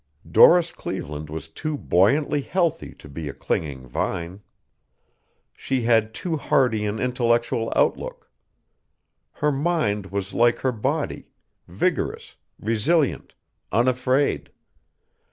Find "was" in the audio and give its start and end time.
1.29-1.47, 10.07-10.33